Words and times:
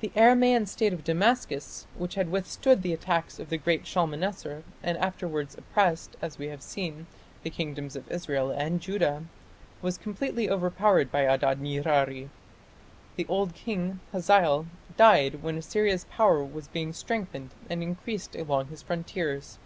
The 0.00 0.10
Aramaean 0.10 0.68
state 0.68 0.92
of 0.92 1.04
Damascus, 1.04 1.86
which 1.96 2.16
had 2.16 2.28
withstood 2.30 2.82
the 2.82 2.92
attack 2.92 3.38
of 3.38 3.48
the 3.48 3.56
great 3.56 3.86
Shalmaneser 3.86 4.62
and 4.82 4.98
afterwards 4.98 5.56
oppressed, 5.56 6.16
as 6.20 6.36
we 6.36 6.48
have 6.48 6.60
seen, 6.60 7.06
the 7.42 7.48
kingdoms 7.48 7.96
of 7.96 8.10
Israel 8.12 8.50
and 8.50 8.78
Judah, 8.78 9.22
was 9.80 9.96
completely 9.96 10.50
overpowered 10.50 11.10
by 11.10 11.22
Adad 11.24 11.62
nirari. 11.62 12.28
The 13.16 13.24
old 13.26 13.54
king, 13.54 14.00
Hazael, 14.12 14.66
died 14.98 15.42
when 15.42 15.56
Assyria's 15.56 16.04
power 16.10 16.44
was 16.44 16.68
being 16.68 16.92
strengthened 16.92 17.54
and 17.70 17.82
increased 17.82 18.36
along 18.36 18.66
his 18.66 18.82
frontiers. 18.82 19.58